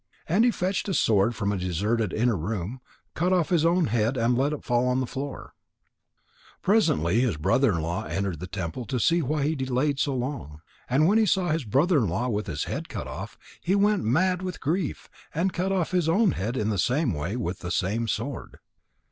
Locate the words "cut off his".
3.13-3.63, 15.53-16.09